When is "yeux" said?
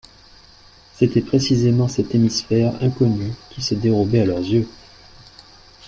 4.39-4.67